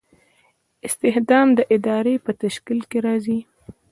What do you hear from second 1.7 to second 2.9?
ادارې په تشکیل